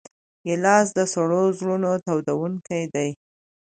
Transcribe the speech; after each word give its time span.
ګیلاس 0.45 0.87
د 0.97 0.99
سړو 1.13 1.43
زړونو 1.57 1.91
تودوونکی 2.05 2.83
دی. 2.93 3.09